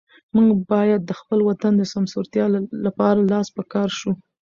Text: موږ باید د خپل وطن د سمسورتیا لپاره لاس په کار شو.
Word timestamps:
موږ 0.35 0.49
باید 0.71 1.01
د 1.05 1.11
خپل 1.19 1.39
وطن 1.49 1.73
د 1.77 1.83
سمسورتیا 1.93 2.45
لپاره 2.85 3.19
لاس 3.31 3.47
په 3.55 3.63
کار 3.73 3.89
شو. 3.99 4.11